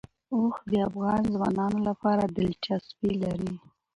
[0.35, 3.53] اوښ د افغان ځوانانو لپاره دلچسپي لري.